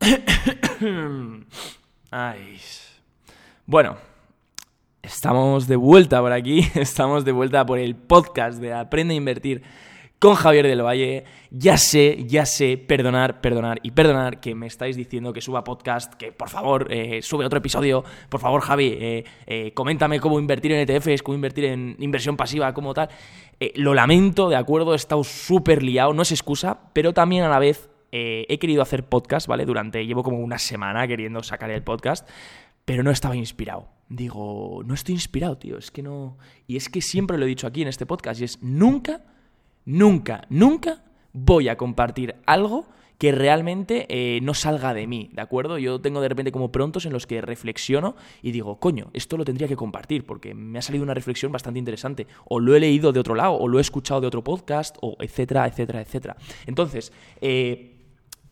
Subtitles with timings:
[2.10, 2.58] Ay.
[3.66, 3.98] Bueno,
[5.02, 9.62] estamos de vuelta por aquí, estamos de vuelta por el podcast de Aprende a Invertir
[10.18, 11.24] con Javier del Valle.
[11.50, 16.14] Ya sé, ya sé, perdonar, perdonar y perdonar que me estáis diciendo que suba podcast,
[16.14, 18.02] que por favor eh, sube otro episodio.
[18.30, 22.72] Por favor, Javi, eh, eh, coméntame cómo invertir en ETFs, cómo invertir en inversión pasiva,
[22.72, 23.10] cómo tal.
[23.74, 27.58] lo lamento, de acuerdo, he estado súper liado, no es excusa, pero también a la
[27.58, 29.64] vez he querido hacer podcast, ¿vale?
[29.64, 32.28] Durante, llevo como una semana queriendo sacar el podcast,
[32.84, 33.88] pero no estaba inspirado.
[34.08, 36.36] Digo, no estoy inspirado, tío, es que no...
[36.66, 39.24] Y es que siempre lo he dicho aquí en este podcast, y es nunca,
[39.84, 42.88] nunca, nunca voy a compartir algo
[43.20, 45.76] que realmente eh, no salga de mí, ¿de acuerdo?
[45.76, 49.44] Yo tengo de repente como prontos en los que reflexiono y digo, coño, esto lo
[49.44, 53.12] tendría que compartir porque me ha salido una reflexión bastante interesante, o lo he leído
[53.12, 56.36] de otro lado, o lo he escuchado de otro podcast, o etcétera, etcétera, etcétera.
[56.66, 57.89] Entonces, eh,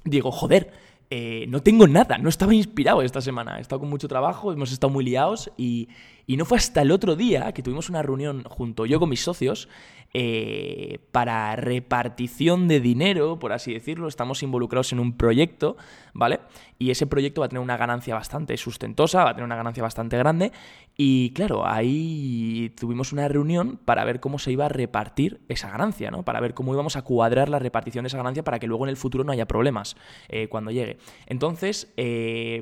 [0.08, 0.70] digo, joder,
[1.10, 3.58] eh, no tengo nada, no estaba inspirado esta semana.
[3.58, 5.88] He estado con mucho trabajo, hemos estado muy liados y,
[6.26, 9.22] y no fue hasta el otro día que tuvimos una reunión junto yo con mis
[9.22, 9.68] socios
[10.14, 14.08] eh, para repartición de dinero, por así decirlo.
[14.08, 15.76] Estamos involucrados en un proyecto,
[16.12, 16.40] ¿vale?
[16.78, 19.82] Y ese proyecto va a tener una ganancia bastante sustentosa, va a tener una ganancia
[19.82, 20.52] bastante grande.
[21.00, 26.10] Y claro, ahí tuvimos una reunión para ver cómo se iba a repartir esa ganancia,
[26.10, 26.24] ¿no?
[26.24, 28.90] Para ver cómo íbamos a cuadrar la repartición de esa ganancia para que luego en
[28.90, 29.94] el futuro no haya problemas
[30.28, 30.98] eh, cuando llegue.
[31.26, 32.60] Entonces, eh,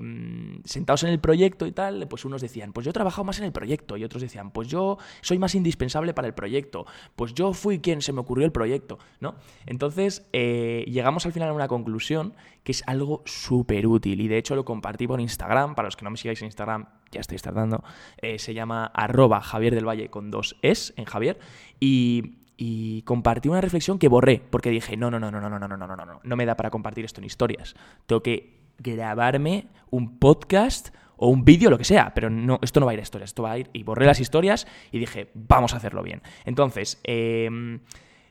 [0.66, 3.46] sentados en el proyecto y tal, pues unos decían, pues yo he trabajado más en
[3.46, 3.96] el proyecto.
[3.96, 6.84] Y otros decían, pues yo soy más indispensable para el proyecto.
[7.16, 9.36] Pues yo fui quien se me ocurrió el proyecto, ¿no?
[9.64, 14.36] Entonces, eh, llegamos al final a una conclusión que es algo súper útil y de
[14.36, 17.42] hecho lo compartí por Instagram, para los que no me sigáis en Instagram, ya estáis
[17.42, 17.84] tardando,
[18.18, 21.38] eh, se llama arroba Javier del Valle con dos es en Javier
[21.80, 25.58] y, y compartí una reflexión que borré porque dije, no, no, no, no, no, no,
[25.58, 27.74] no, no, no, no, no, no me da para compartir esto en historias.
[28.06, 32.86] Tengo que grabarme un podcast o un vídeo, lo que sea, pero no, esto no
[32.86, 35.30] va a ir a historias, esto va a ir y borré las historias y dije,
[35.34, 36.22] vamos a hacerlo bien.
[36.44, 37.48] Entonces, eh,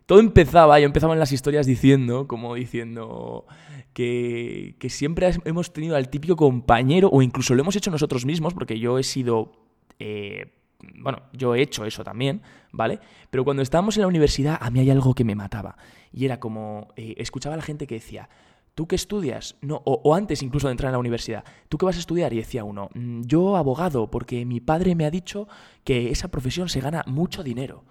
[0.06, 3.46] todo empezaba, yo empezaba en las historias diciendo, como diciendo
[3.94, 8.80] que, siempre hemos tenido al típico compañero, o incluso lo hemos hecho nosotros mismos, porque
[8.80, 9.52] yo he sido...
[10.00, 10.52] Eh,
[11.00, 13.00] bueno, yo he hecho eso también, ¿vale?
[13.32, 15.78] Pero cuando estábamos en la universidad, a mí hay algo que me mataba.
[16.12, 18.30] Y era como, eh, escuchaba a la gente que decía,
[18.76, 19.56] ¿tú qué estudias?
[19.62, 22.34] No, o, antes incluso de entrar en la universidad, ¿tú qué vas a estudiar?
[22.34, 25.48] Y decía uno, mm, yo abogado, porque mi padre me ha dicho
[25.84, 27.84] que esa profesión se gana mucho dinero.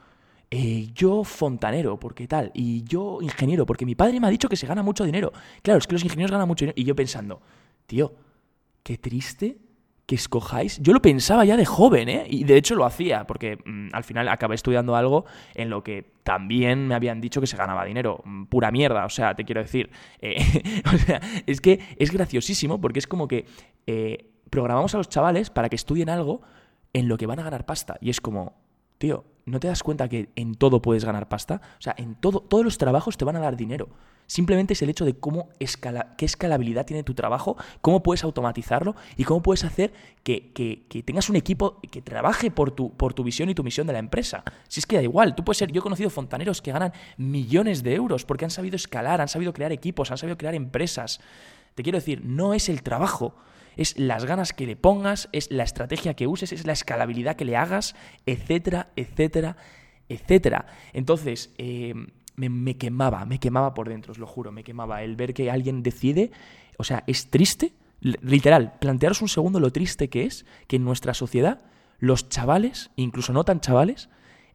[0.50, 4.56] Eh, yo fontanero, porque tal, y yo ingeniero, porque mi padre me ha dicho que
[4.56, 5.32] se gana mucho dinero.
[5.62, 6.80] Claro, es que los ingenieros ganan mucho dinero.
[6.80, 7.40] Y yo pensando,
[7.86, 8.14] tío,
[8.82, 9.58] qué triste
[10.06, 10.78] que escojáis.
[10.80, 12.26] Yo lo pensaba ya de joven, ¿eh?
[12.28, 15.24] Y de hecho lo hacía, porque mm, al final acabé estudiando algo
[15.54, 18.20] en lo que también me habían dicho que se ganaba dinero.
[18.24, 19.90] Mm, pura mierda, o sea, te quiero decir.
[20.20, 20.36] Eh,
[20.94, 23.46] o sea, es que es graciosísimo porque es como que
[23.86, 26.42] eh, programamos a los chavales para que estudien algo
[26.92, 27.96] en lo que van a ganar pasta.
[28.00, 28.54] Y es como,
[29.46, 31.60] ¿no te das cuenta que en todo puedes ganar pasta?
[31.78, 33.88] O sea, en todo, todos los trabajos te van a dar dinero.
[34.26, 38.96] Simplemente es el hecho de cómo escala, qué escalabilidad tiene tu trabajo, cómo puedes automatizarlo
[39.16, 43.22] y cómo puedes hacer que, que, tengas un equipo que trabaje por tu, por tu
[43.22, 44.42] visión y tu misión de la empresa.
[44.68, 47.82] Si es que da igual, tú puedes ser, yo he conocido fontaneros que ganan millones
[47.82, 51.20] de euros porque han sabido escalar, han sabido crear equipos, han sabido crear empresas.
[51.74, 53.34] Te quiero decir, no es el trabajo,
[53.76, 57.44] es las ganas que le pongas, es la estrategia que uses, es la escalabilidad que
[57.44, 57.94] le hagas,
[58.26, 59.56] etcétera, etcétera,
[60.08, 60.66] etcétera.
[60.92, 61.94] Entonces, eh,
[62.36, 65.82] me, quemaba, me quemaba por dentro, os lo juro, me quemaba el ver que alguien
[65.82, 66.30] decide,
[66.78, 71.14] o sea, es triste, literal, plantearos un segundo lo triste que es que en nuestra
[71.14, 71.62] sociedad
[71.98, 74.08] los chavales, incluso no tan chavales,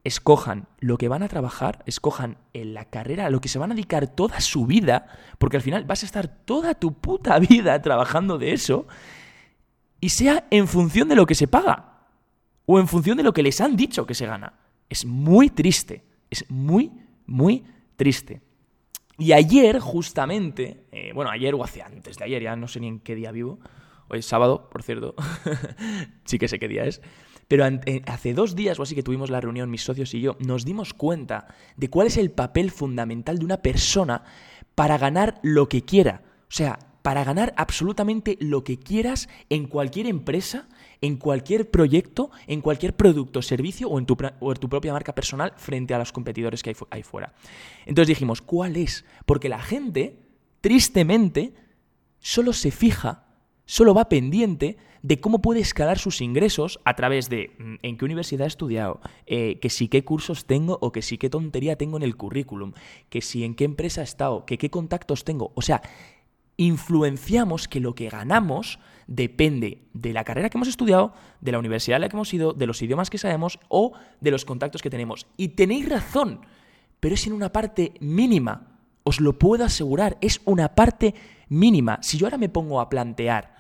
[0.04, 3.72] escojan lo que van a trabajar, escojan en la carrera, a lo que se van
[3.72, 7.82] a dedicar toda su vida, porque al final vas a estar toda tu puta vida
[7.82, 8.88] trabajando de eso,
[10.00, 12.08] y sea en función de lo que se paga,
[12.66, 14.54] o en función de lo que les han dicho que se gana.
[14.90, 16.92] Es muy triste, es muy,
[17.26, 17.66] muy
[17.96, 18.42] triste.
[19.18, 22.88] Y ayer, justamente, eh, bueno, ayer o hace antes de ayer, ya no sé ni
[22.88, 23.59] en qué día vivo,
[24.08, 25.16] hoy es sábado, por cierto,
[26.23, 27.02] sí que sé qué día es,
[27.49, 30.37] pero eh, hace dos días o así que tuvimos la reunión, mis socios y yo,
[30.40, 34.23] nos dimos cuenta de cuál es el papel fundamental de una persona
[34.75, 36.22] para ganar lo que quiera.
[36.43, 40.69] O sea, para ganar absolutamente lo que quieras en cualquier empresa,
[41.01, 45.97] en cualquier proyecto, en cualquier producto, servicio o en tu, propia marca personal frente a
[45.97, 47.34] los competidores que hay ahí fuera.
[47.87, 49.05] Entonces dijimos, ¿cuál es?
[49.25, 50.19] Porque la gente,
[50.61, 51.55] tristemente,
[52.19, 53.25] solo se fija,
[53.66, 58.05] solo va pendiente de cómo puede escalar sus ingresos a través de mm, en qué
[58.05, 61.97] universidad he estudiado, eh, que sí qué cursos tengo o que sí qué tontería tengo
[61.97, 62.73] en el currículum,
[63.09, 65.51] que sí en qué empresa he estado, que qué contactos tengo.
[65.55, 65.81] O sea,
[66.57, 71.96] influenciamos que lo que ganamos depende de la carrera que hemos estudiado, de la universidad
[71.96, 74.90] a la que hemos ido, de los idiomas que sabemos o de los contactos que
[74.90, 75.25] tenemos.
[75.37, 76.41] Y tenéis razón,
[76.99, 78.78] pero es en una parte mínima.
[79.03, 81.16] Os lo puedo asegurar, es una parte
[81.47, 81.99] mínima.
[82.01, 83.55] Si yo ahora me pongo a plantear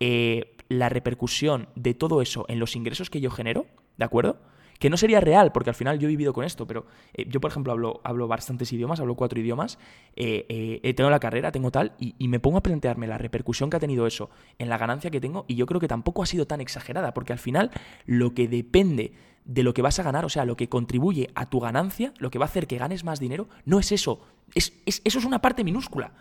[0.00, 3.66] eh, la repercusión de todo eso en los ingresos que yo genero,
[3.98, 4.38] ¿de acuerdo?
[4.78, 7.38] que no sería real, porque al final yo he vivido con esto, pero eh, yo,
[7.38, 9.78] por ejemplo, hablo, hablo bastantes idiomas, hablo cuatro idiomas,
[10.16, 13.68] eh, eh, tengo la carrera, tengo tal, y, y, me pongo a plantearme la repercusión
[13.68, 16.26] que ha tenido eso en la ganancia que tengo, y yo creo que tampoco ha
[16.26, 17.70] sido tan exagerada, porque al final
[18.06, 19.12] lo que depende
[19.44, 22.30] de lo que vas a ganar, o sea, lo que contribuye a tu ganancia, lo
[22.30, 24.22] que va a hacer que ganes más dinero, no es eso,
[24.54, 26.14] es, es eso es una parte minúscula,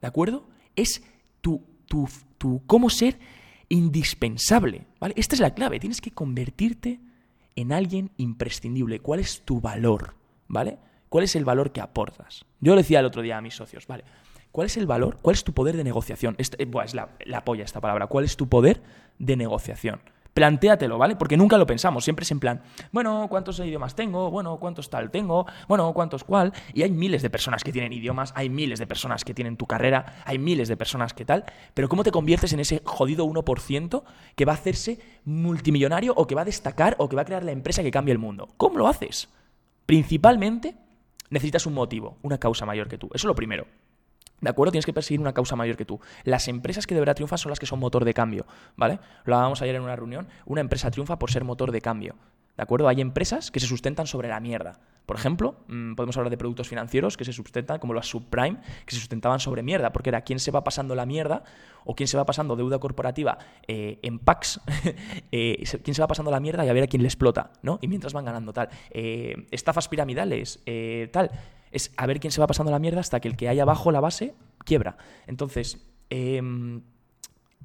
[0.00, 0.46] ¿de acuerdo?
[0.76, 1.02] Es
[1.40, 2.08] tu, tu,
[2.38, 3.18] tu cómo ser
[3.72, 5.14] indispensable, ¿vale?
[5.16, 7.00] Esta es la clave, tienes que convertirte
[7.56, 9.00] en alguien imprescindible.
[9.00, 10.14] ¿Cuál es tu valor?
[10.46, 10.78] ¿Vale?
[11.08, 12.44] ¿Cuál es el valor que aportas?
[12.60, 14.04] Yo le decía el otro día a mis socios, ¿vale?
[14.50, 15.20] ¿Cuál es el valor?
[15.22, 16.34] ¿Cuál es tu poder de negociación?
[16.36, 18.08] Este, es la, la polla esta palabra.
[18.08, 18.82] ¿Cuál es tu poder
[19.18, 20.02] de negociación?
[20.34, 21.16] Plantéatelo, ¿vale?
[21.16, 24.30] Porque nunca lo pensamos, siempre es en plan, bueno, ¿cuántos idiomas tengo?
[24.30, 25.46] Bueno, ¿cuántos tal tengo?
[25.68, 26.52] Bueno, ¿cuántos cuál?
[26.72, 29.66] Y hay miles de personas que tienen idiomas, hay miles de personas que tienen tu
[29.66, 31.44] carrera, hay miles de personas que tal,
[31.74, 34.02] pero ¿cómo te conviertes en ese jodido 1%
[34.34, 37.44] que va a hacerse multimillonario o que va a destacar o que va a crear
[37.44, 38.48] la empresa que cambie el mundo?
[38.56, 39.28] ¿Cómo lo haces?
[39.84, 40.76] Principalmente
[41.28, 43.06] necesitas un motivo, una causa mayor que tú.
[43.08, 43.66] Eso es lo primero.
[44.42, 44.72] ¿De acuerdo?
[44.72, 46.00] Tienes que perseguir una causa mayor que tú.
[46.24, 48.44] Las empresas que de verdad triunfan son las que son motor de cambio,
[48.76, 48.98] ¿vale?
[49.24, 50.28] Lo hablábamos ayer en una reunión.
[50.44, 52.16] Una empresa triunfa por ser motor de cambio.
[52.56, 52.88] ¿De acuerdo?
[52.88, 54.80] Hay empresas que se sustentan sobre la mierda.
[55.06, 58.94] Por ejemplo, mm, podemos hablar de productos financieros que se sustentan, como las subprime, que
[58.94, 61.44] se sustentaban sobre mierda, porque era quién se va pasando la mierda
[61.84, 64.60] o quién se va pasando deuda corporativa eh, en packs,
[65.32, 67.78] eh, quién se va pasando la mierda y a ver a quién le explota, ¿no?
[67.80, 68.68] Y mientras van ganando tal.
[68.90, 70.62] Eh, estafas piramidales,
[71.12, 71.30] tal
[71.72, 73.90] es a ver quién se va pasando la mierda hasta que el que hay abajo
[73.90, 74.34] la base
[74.64, 74.96] quiebra.
[75.26, 76.82] Entonces, em,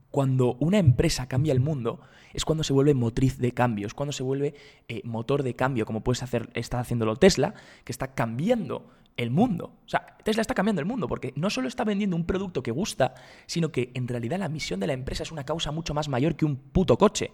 [0.10, 2.00] cuando una empresa cambia el mundo,
[2.34, 4.56] es cuando se vuelve motriz de cambio, es cuando se vuelve
[4.88, 9.74] eh, motor de cambio, como puedes hacer, está haciéndolo Tesla, que está cambiando el mundo.
[9.86, 12.72] O sea, Tesla está cambiando el mundo porque no solo está vendiendo un producto que
[12.72, 13.16] gusta,
[13.46, 16.36] sino que en realidad la misión de la empresa es una causa mucho más mayor
[16.36, 17.32] que un puto coche.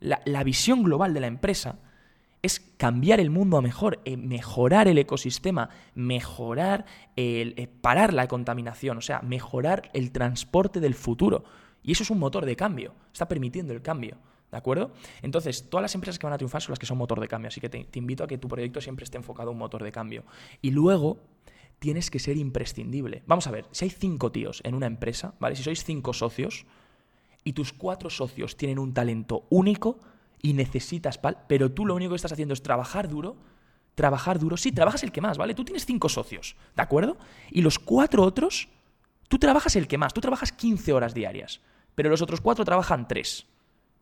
[0.00, 1.78] la visión global de la empresa
[2.46, 8.28] es cambiar el mundo a mejor, eh, mejorar el ecosistema, mejorar, el, eh, parar la
[8.28, 11.44] contaminación, o sea, mejorar el transporte del futuro.
[11.82, 14.16] Y eso es un motor de cambio, está permitiendo el cambio.
[14.50, 14.92] ¿De acuerdo?
[15.22, 17.48] Entonces, todas las empresas que van a triunfar son las que son motor de cambio,
[17.48, 19.82] así que te, te invito a que tu proyecto siempre esté enfocado a un motor
[19.82, 20.24] de cambio.
[20.62, 21.18] Y luego,
[21.78, 23.22] tienes que ser imprescindible.
[23.26, 25.56] Vamos a ver, si hay cinco tíos en una empresa, ¿vale?
[25.56, 26.66] Si sois cinco socios
[27.44, 30.00] y tus cuatro socios tienen un talento único,
[30.46, 33.36] y necesitas pal, pero tú lo único que estás haciendo es trabajar duro,
[33.96, 34.56] trabajar duro.
[34.56, 35.54] Sí, trabajas el que más, ¿vale?
[35.54, 37.16] Tú tienes cinco socios, ¿de acuerdo?
[37.50, 38.68] Y los cuatro otros,
[39.26, 41.62] tú trabajas el que más, tú trabajas 15 horas diarias,
[41.96, 43.48] pero los otros cuatro trabajan tres.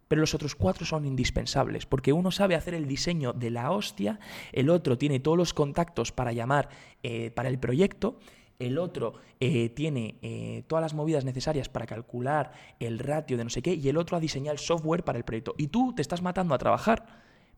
[0.07, 4.21] Pero los otros cuatro son indispensables, porque uno sabe hacer el diseño de la hostia,
[4.53, 6.69] el otro tiene todos los contactos para llamar
[7.03, 8.19] eh, para el proyecto
[8.59, 13.51] el otro eh, tiene eh, todas las movidas necesarias para calcular el ratio de no
[13.51, 15.55] sé qué, y el otro ha diseñado el software para el proyecto.
[15.59, 17.07] Y tú te estás matando a trabajar,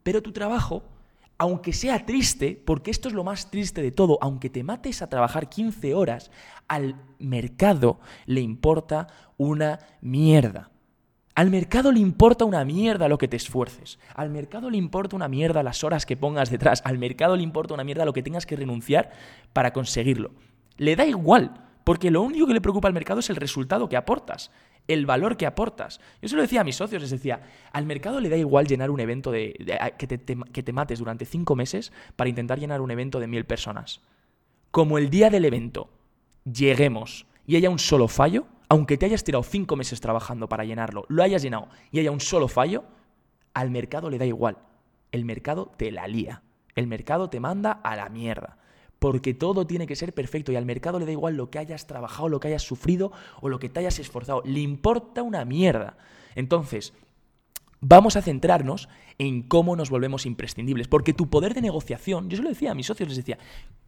[0.02, 0.84] pero tu trabajo,
[1.38, 5.08] aunque sea triste, porque esto es lo más triste de todo, aunque te mates a
[5.08, 6.30] trabajar 15 horas,
[6.68, 10.70] al mercado le importa una mierda.
[11.34, 13.98] Al mercado le importa una mierda lo que te esfuerces.
[14.14, 16.80] Al mercado le importa una mierda las horas que pongas detrás.
[16.86, 19.10] Al mercado le importa una mierda lo que tengas que renunciar
[19.52, 20.30] para conseguirlo.
[20.76, 23.96] Le da igual, porque lo único que le preocupa al mercado es el resultado que
[23.96, 24.50] aportas,
[24.88, 26.00] el valor que aportas.
[26.20, 27.42] Yo se lo decía a mis socios, les decía,
[27.72, 29.54] al mercado le da igual llenar un evento de,
[29.96, 33.44] que, te, que te mates durante cinco meses para intentar llenar un evento de mil
[33.44, 34.00] personas.
[34.70, 35.88] Como el día del evento
[36.44, 41.04] lleguemos y haya un solo fallo, aunque te hayas tirado cinco meses trabajando para llenarlo,
[41.08, 42.84] lo hayas llenado y haya un solo fallo,
[43.54, 44.58] al mercado le da igual.
[45.12, 46.42] El mercado te la lía.
[46.74, 48.58] El mercado te manda a la mierda
[48.98, 51.86] porque todo tiene que ser perfecto y al mercado le da igual lo que hayas
[51.86, 54.42] trabajado, lo que hayas sufrido o lo que te hayas esforzado.
[54.44, 55.96] Le importa una mierda.
[56.34, 56.92] Entonces,
[57.80, 58.88] vamos a centrarnos
[59.18, 62.74] en cómo nos volvemos imprescindibles, porque tu poder de negociación, yo se lo decía a
[62.74, 63.38] mis socios, les decía,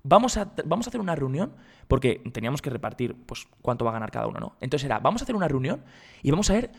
[0.03, 1.53] vamos a, vamos a hacer una reunión,
[1.87, 4.57] porque teníamos que repartir pues, cuánto va a ganar cada uno, ¿no?
[4.61, 5.83] Entonces era, vamos a hacer una reunión
[6.23, 6.71] y vamos a ver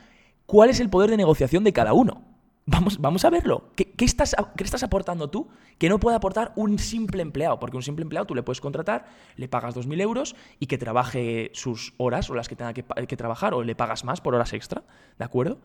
[0.45, 2.24] cuál es el poder de negociación de cada uno.
[2.71, 3.71] Vamos, vamos a verlo.
[3.75, 5.47] ¿Qué, estás, ¿Qué estás aportando tú
[5.79, 7.59] que no puede aportar un simple empleado?
[7.59, 9.07] Porque un simple empleado tú le puedes contratar,
[9.38, 13.55] le pagas 2.000 euros y que trabaje sus horas o las que tenga que, trabajar
[13.55, 14.83] o le pagas más por horas extra,
[15.17, 15.59] ¿de acuerdo?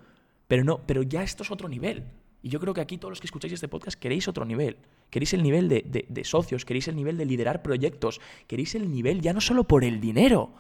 [0.48, 2.04] Pero no, pero ya esto es otro nivel.
[2.40, 4.78] Y yo creo que aquí todos los que escucháis este podcast queréis otro nivel.
[5.10, 9.20] Queréis el nivel de, de socios, queréis el nivel de liderar proyectos, queréis el nivel
[9.20, 10.54] ya no solo por el dinero.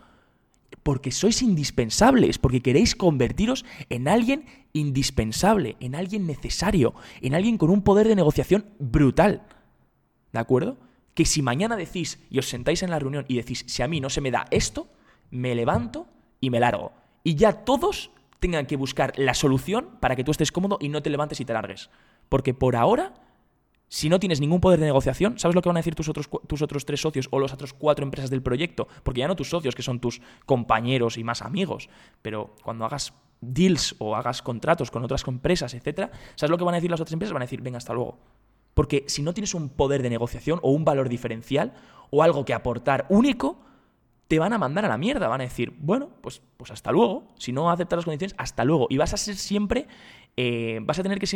[0.82, 7.70] Porque sois indispensables, porque queréis convertiros en alguien indispensable, en alguien necesario, en alguien con
[7.70, 9.42] un poder de negociación brutal.
[10.32, 10.78] ¿De acuerdo?
[11.14, 14.00] Que si mañana decís y os sentáis en la reunión y decís, si a mí
[14.00, 14.88] no se me da esto,
[15.30, 16.08] me levanto
[16.40, 16.92] y me largo.
[17.22, 21.02] Y ya todos tengan que buscar la solución para que tú estés cómodo y no
[21.02, 21.88] te levantes y te largues.
[22.28, 23.14] Porque por ahora
[23.94, 26.28] si no tienes ningún poder de negociación, ¿sabes lo que van a decir tus otros,
[26.48, 28.88] tus otros tres socios o las otras cuatro empresas del proyecto?
[29.04, 31.88] Porque ya no tus socios, que son tus compañeros y más amigos,
[32.20, 36.74] pero cuando hagas deals o hagas contratos con otras empresas, etcétera, ¿sabes lo que van
[36.74, 37.32] a decir las otras empresas?
[37.32, 38.18] Van a decir, venga, hasta luego.
[38.74, 41.74] Porque si no tienes un poder de negociación o un valor diferencial
[42.10, 43.60] o algo que aportar único,
[44.26, 45.28] te van a mandar a la mierda.
[45.28, 47.28] Van a decir, bueno, pues, pues hasta luego.
[47.36, 48.88] Si no aceptas las condiciones, hasta luego.
[48.90, 49.86] Y vas a ser siempre
[50.36, 51.26] eh, vas a tener que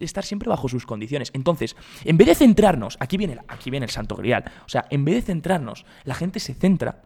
[0.00, 1.30] estar siempre bajo sus condiciones.
[1.34, 5.04] Entonces, en vez de centrarnos, aquí viene, aquí viene el santo grial, o sea, en
[5.04, 7.02] vez de centrarnos, la gente se centra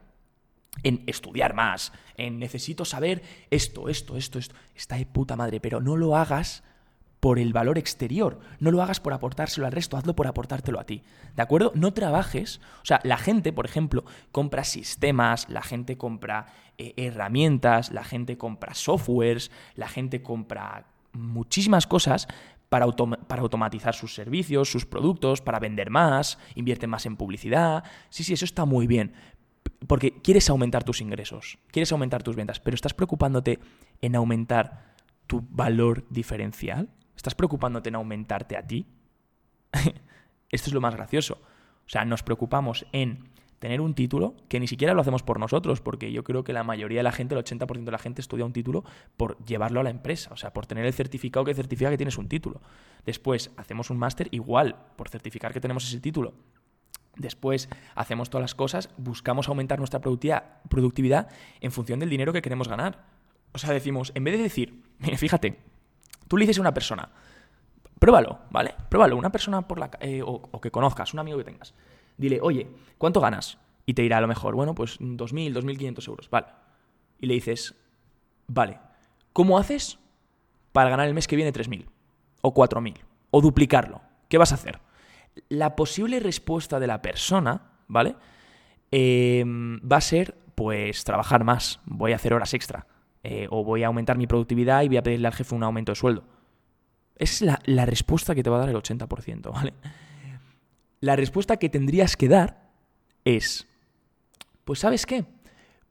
[0.82, 4.54] en estudiar más, en necesito saber esto, esto, esto, esto.
[4.74, 6.62] Está de puta madre, pero no lo hagas
[7.20, 10.84] por el valor exterior, no lo hagas por aportárselo al resto, hazlo por aportártelo a
[10.84, 11.02] ti.
[11.34, 11.72] ¿De acuerdo?
[11.74, 16.46] No trabajes, o sea, la gente, por ejemplo, compra sistemas, la gente compra
[16.78, 20.86] eh, herramientas, la gente compra softwares, la gente compra
[21.16, 22.28] muchísimas cosas
[22.68, 27.84] para, para, automatizar sus servicios, sus productos, para vender más, invierte más en publicidad.
[28.10, 29.14] Sí, sí, eso está muy bien.
[29.86, 33.58] Porque quieres aumentar tus ingresos, quieres aumentar tus ventas, pero ¿estás preocupándote
[34.00, 34.94] en aumentar
[35.26, 36.88] tu valor diferencial?
[37.16, 38.86] ¿Estás preocupándote en aumentarte a ti?
[40.50, 41.40] Esto es lo más gracioso.
[41.86, 43.28] O sea, nos preocupamos en
[43.66, 46.62] tener un título que ni siquiera lo hacemos por nosotros, porque yo creo que la
[46.62, 48.84] mayoría de la gente, el 80% de la gente estudia un título
[49.16, 52.16] por llevarlo a la empresa, o sea, por tener el certificado que certifica que tienes
[52.16, 52.60] un título.
[53.04, 56.34] Después hacemos un máster igual, por certificar que tenemos ese título.
[57.16, 61.28] Después hacemos todas las cosas, buscamos aumentar nuestra productividad
[61.60, 63.04] en función del dinero que queremos ganar.
[63.52, 64.84] O sea, decimos, en vez de decir,
[65.16, 65.58] fíjate,
[66.28, 67.10] tú le dices a una persona,
[67.98, 68.76] pruébalo, ¿vale?
[68.88, 71.74] Pruébalo, una persona por la, eh, o que conozcas, un amigo que tengas
[72.16, 72.68] Dile, oye,
[72.98, 73.58] ¿cuánto ganas?
[73.84, 76.30] Y te dirá a lo mejor, bueno, pues 2.000, 2.500 euros.
[76.30, 76.46] Vale.
[77.20, 77.74] Y le dices,
[78.48, 78.78] vale,
[79.32, 79.98] ¿cómo haces
[80.72, 81.86] para ganar el mes que viene 3.000?
[82.42, 82.96] O 4.000?
[83.30, 84.02] O duplicarlo.
[84.28, 84.80] ¿Qué vas a hacer?
[85.48, 88.16] La posible respuesta de la persona, ¿vale?
[88.90, 91.80] Em, va a ser, pues, trabajar más.
[91.84, 92.86] Voy a hacer horas extra.
[93.22, 95.92] Eh, o voy a aumentar mi productividad y voy a pedirle al jefe un aumento
[95.92, 96.24] de sueldo.
[97.16, 99.74] Esa es la, la respuesta que te va a dar el 80%, ¿vale?
[101.06, 102.68] La respuesta que tendrías que dar
[103.24, 103.68] es,
[104.64, 105.24] pues sabes qué,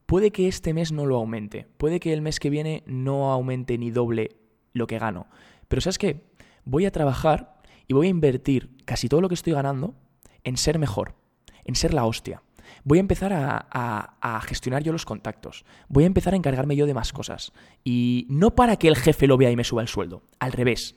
[0.06, 3.78] puede que este mes no lo aumente, puede que el mes que viene no aumente
[3.78, 4.36] ni doble
[4.74, 5.28] lo que gano,
[5.70, 6.26] pero sabes qué,
[6.66, 9.96] voy a trabajar y voy a invertir casi todo lo que estoy ganando
[10.44, 11.16] en ser mejor,
[11.64, 12.44] en ser la hostia.
[12.84, 15.64] Voy a empezar a, a, gestionar yo los contactos.
[15.88, 17.54] Voy a empezar a encargarme yo de más cosas.
[17.84, 20.24] Y no para que el jefe lo vea y me suba el sueldo.
[20.40, 20.96] Al revés.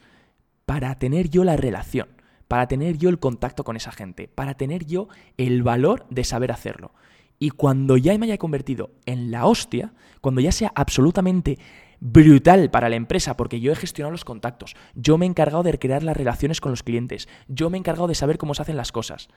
[0.66, 2.08] Para tener yo la relación
[2.48, 6.50] para tener yo el contacto con esa gente, para tener yo el valor de saber
[6.50, 6.92] hacerlo.
[7.38, 11.58] Y cuando ya me haya convertido en la hostia, cuando ya sea absolutamente
[12.00, 15.78] brutal para la empresa, porque yo he gestionado los contactos, yo me he encargado de
[15.78, 18.76] crear las relaciones con los clientes, yo me he encargado de saber cómo se hacen
[18.76, 19.28] las cosas.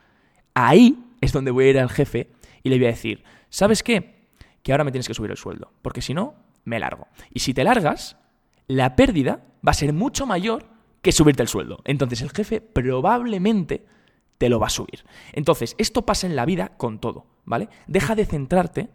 [0.54, 2.30] Ahí es donde voy a ir al jefe
[2.62, 4.26] y le voy a decir, ¿sabes qué?
[4.62, 7.08] Que ahora me tienes que subir el sueldo, porque si no, me largo.
[7.32, 8.16] Y si te largas,
[8.66, 10.66] la pérdida va a ser mucho mayor
[11.02, 11.80] que subirte el sueldo.
[11.84, 13.84] Entonces el jefe probablemente
[14.38, 15.04] te lo va a subir.
[15.32, 17.68] Entonces, esto pasa en la vida con todo, ¿vale?
[17.86, 18.88] Deja de centrarte,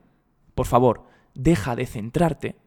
[0.55, 2.57] por favor, deja de centrarte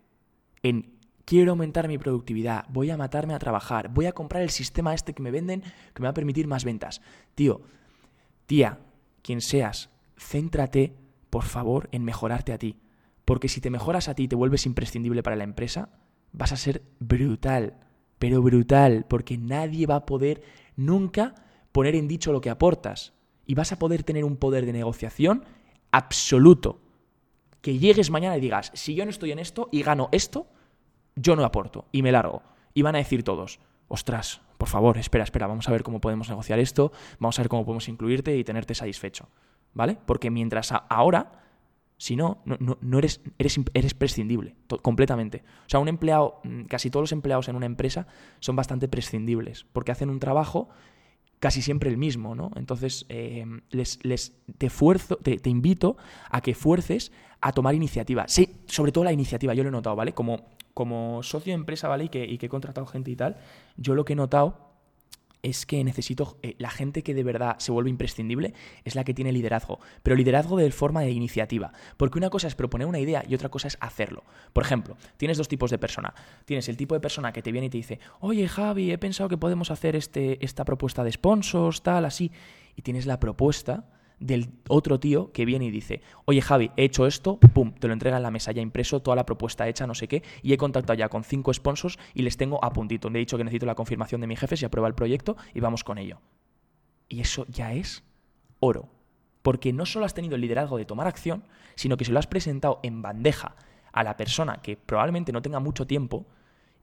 [0.62, 4.94] en quiero aumentar mi productividad, voy a matarme a trabajar, voy a comprar el sistema
[4.94, 7.02] este que me venden que me va a permitir más ventas.
[7.34, 7.60] Tío,
[8.46, 8.80] tía,
[9.22, 10.96] quien seas, céntrate,
[11.28, 12.80] por favor, en mejorarte a ti.
[13.24, 15.90] Porque si te mejoras a ti y te vuelves imprescindible para la empresa,
[16.32, 17.78] vas a ser brutal
[18.20, 20.42] pero brutal, porque nadie va a poder
[20.76, 21.34] nunca
[21.72, 23.14] poner en dicho lo que aportas.
[23.46, 25.42] Y vas a poder tener un poder de negociación
[25.90, 26.82] absoluto.
[27.62, 30.46] Que llegues mañana y digas, si yo no estoy en esto y gano esto,
[31.16, 32.42] yo no aporto y me largo.
[32.74, 33.58] Y van a decir todos,
[33.88, 37.48] ostras, por favor, espera, espera, vamos a ver cómo podemos negociar esto, vamos a ver
[37.48, 39.30] cómo podemos incluirte y tenerte satisfecho.
[39.72, 39.96] ¿Vale?
[40.04, 41.49] Porque mientras ahora
[42.00, 45.42] si no, no, eres, eres, eres prescindible, completamente.
[45.66, 48.06] O sea, un empleado, mm, casi todos los empleados en una empresa
[48.38, 50.70] son bastante prescindibles, porque hacen un trabajo
[51.40, 52.52] casi siempre el mismo, ¿no?
[52.56, 55.98] Entonces, eh, les, les, te, fuerzo, te, invito
[56.30, 58.26] a que fuerces a tomar iniciativa.
[58.28, 60.14] Sí, sobre todo la iniciativa, yo lo he notado, ¿vale?
[60.14, 62.04] Como, como socio de empresa, ¿vale?
[62.04, 63.36] Y que, y que he contratado gente y tal,
[63.76, 64.69] yo lo que he notado
[65.42, 68.54] es que necesito, eh, la gente que de verdad se vuelve imprescindible
[68.84, 72.54] es la que tiene liderazgo, pero liderazgo de forma de iniciativa, porque una cosa es
[72.54, 74.24] proponer una idea y otra cosa es hacerlo.
[74.52, 76.14] Por ejemplo, tienes dos tipos de persona.
[76.44, 79.28] Tienes el tipo de persona que te viene y te dice, oye Javi, he pensado
[79.28, 82.30] que podemos hacer este, esta propuesta de sponsors, tal, así,
[82.76, 83.84] y tienes la propuesta
[84.20, 87.94] del otro tío que viene y dice, oye Javi, he hecho esto, pum, te lo
[87.94, 90.58] entrega en la mesa ya impreso, toda la propuesta hecha, no sé qué, y he
[90.58, 93.08] contactado ya con cinco sponsors y les tengo a puntito.
[93.10, 95.60] Le he dicho que necesito la confirmación de mi jefe si aprueba el proyecto y
[95.60, 96.20] vamos con ello.
[97.08, 98.04] Y eso ya es
[98.60, 98.88] oro.
[99.42, 102.26] Porque no solo has tenido el liderazgo de tomar acción, sino que se lo has
[102.26, 103.56] presentado en bandeja
[103.92, 106.26] a la persona que probablemente no tenga mucho tiempo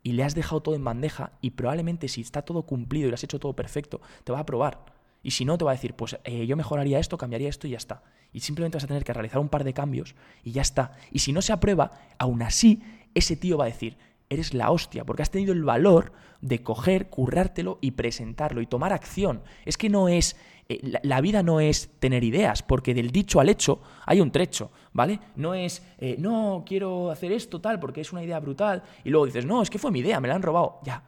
[0.03, 3.15] y le has dejado todo en bandeja y probablemente si está todo cumplido y lo
[3.15, 4.96] has hecho todo perfecto, te va a aprobar.
[5.23, 7.71] Y si no, te va a decir, pues eh, yo mejoraría esto, cambiaría esto y
[7.71, 8.03] ya está.
[8.33, 10.93] Y simplemente vas a tener que realizar un par de cambios y ya está.
[11.11, 12.81] Y si no se aprueba, aún así,
[13.13, 13.97] ese tío va a decir,
[14.29, 18.93] eres la hostia, porque has tenido el valor de coger, currártelo y presentarlo y tomar
[18.93, 19.41] acción.
[19.65, 20.35] Es que no es,
[20.69, 24.71] eh, la, vida no es tener ideas, porque del dicho al hecho hay un trecho,
[24.93, 25.19] ¿vale?
[25.35, 29.25] No es, eh, no, quiero hacer esto tal, porque es una idea brutal, y luego
[29.25, 30.79] dices, no, es que fue mi idea, me la han robado.
[30.83, 31.03] Ya,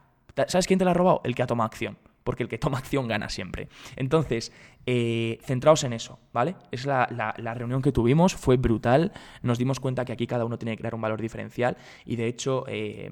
[0.48, 1.20] ¿sabes quién te la ha robado?
[1.24, 3.68] El que ha tomado acción porque el que toma acción gana siempre.
[3.96, 4.52] Entonces,
[4.86, 6.56] eh, centraos en eso, ¿vale?
[6.70, 7.06] Es la,
[7.54, 9.12] reunión que tuvimos, fue brutal,
[9.42, 12.26] nos dimos cuenta que aquí cada uno tiene que crear un valor diferencial y de
[12.26, 12.64] hecho...
[12.68, 13.10] Eh,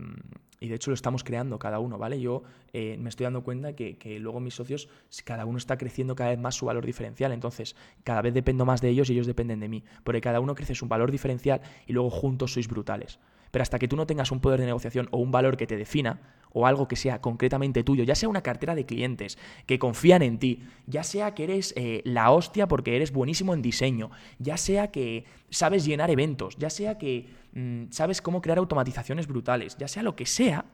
[0.60, 2.20] y de hecho lo estamos creando cada uno, ¿vale?
[2.20, 4.88] Yo eh, me estoy dando cuenta que, que, luego mis socios,
[5.24, 7.30] cada uno está creciendo cada vez más su valor diferencial.
[7.30, 9.84] Entonces, cada vez dependo más de ellos y ellos dependen de mí.
[10.02, 13.20] Porque cada uno crece su valor diferencial y luego juntos sois brutales.
[13.50, 15.76] Pero hasta que tú no tengas un poder de negociación o un valor que te
[15.76, 16.20] defina,
[16.52, 20.38] o algo que sea concretamente tuyo, ya sea una cartera de clientes que confían en
[20.38, 24.90] ti, ya sea que eres eh, la hostia porque eres buenísimo en diseño, ya sea
[24.90, 30.02] que sabes llenar eventos, ya sea que mm, sabes cómo crear automatizaciones brutales, ya sea
[30.02, 30.64] lo que sea,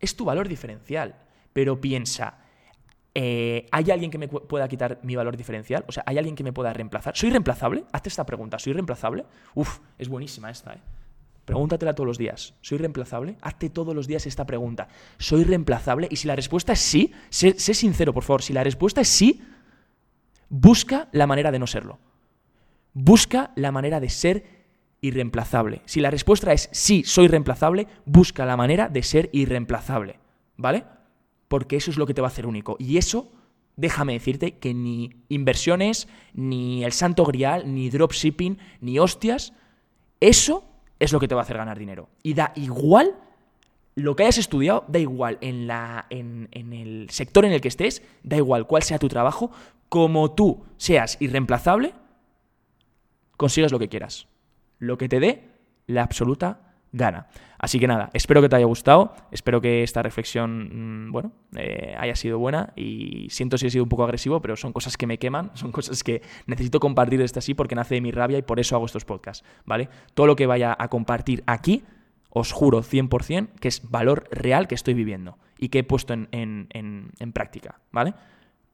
[0.00, 1.16] es tu valor diferencial.
[1.52, 2.38] Pero piensa,
[3.14, 5.84] eh, ¿hay alguien que me pueda quitar mi valor diferencial?
[5.88, 7.16] O sea, ¿hay alguien que me pueda reemplazar?
[7.16, 7.84] ¿Soy reemplazable?
[7.92, 9.24] Hazte esta pregunta, ¿soy reemplazable?
[9.54, 10.80] Uf, es buenísima esta, ¿eh?
[11.48, 12.52] Pregúntatela todos los días.
[12.60, 13.38] ¿Soy reemplazable?
[13.40, 14.88] Hazte todos los días esta pregunta.
[15.16, 16.06] ¿Soy reemplazable?
[16.10, 18.42] Y si la respuesta es sí, sé, sincero, por favor.
[18.42, 19.40] Si la respuesta es sí,
[20.50, 22.00] busca la manera de no serlo.
[22.92, 24.44] Busca la manera de ser
[25.00, 25.80] irreemplazable.
[25.86, 30.18] Si la respuesta es sí, soy reemplazable, busca la manera de ser irreemplazable.
[30.58, 30.84] ¿Vale?
[31.48, 32.76] Porque eso es lo que te va a hacer único.
[32.78, 33.32] Y eso,
[33.74, 39.54] déjame decirte que ni inversiones, ni el santo grial, ni dropshipping, ni hostias,
[40.20, 42.08] eso es lo que te va a hacer ganar dinero.
[42.22, 43.14] Y da igual
[43.94, 48.02] lo que hayas estudiado, da igual en, la, en, el sector en el que estés,
[48.22, 49.50] da igual cuál sea tu trabajo,
[49.88, 51.94] como tú seas irreemplazable,
[53.36, 54.28] consigues lo que quieras.
[54.78, 55.50] Lo que te dé
[55.86, 57.26] la absoluta gana.
[57.58, 61.94] Así que nada, espero que te haya gustado, espero que esta reflexión, mm, bueno, eh,
[61.98, 65.06] haya sido buena y siento si he sido un poco agresivo, pero son cosas que
[65.06, 68.42] me queman, son cosas que necesito compartir esto así porque nace de mi rabia y
[68.42, 69.88] por eso hago estos podcasts, ¿vale?
[70.14, 71.84] Todo lo que vaya a compartir aquí,
[72.30, 76.28] os juro 100% que es valor real que estoy viviendo y que he puesto en,
[76.30, 78.14] en práctica, ¿vale?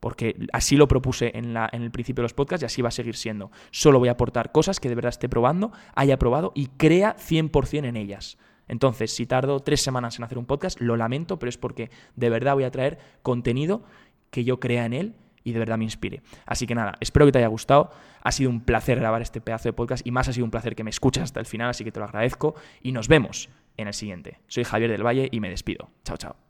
[0.00, 3.16] Porque así lo propuse en, el principio de los podcasts y así va a seguir
[3.16, 3.50] siendo.
[3.70, 7.86] Solo voy a aportar cosas que de verdad esté probando, haya probado y crea 100%
[7.86, 8.38] en ellas.
[8.68, 12.30] Entonces, si tardo tres semanas en hacer un podcast, lo lamento, pero es porque de
[12.30, 13.84] verdad voy a traer contenido
[14.30, 16.22] que yo crea en él y de verdad me inspire.
[16.46, 17.90] Así que nada, espero que te haya gustado.
[18.22, 20.74] Ha sido un placer grabar este pedazo de podcast y más ha sido un placer
[20.74, 23.88] que me escuches hasta el final, así que te lo agradezco y nos vemos en
[23.88, 24.40] el siguiente.
[24.48, 25.90] Soy Javier del Valle y me despido.
[26.04, 26.43] Chao, chao.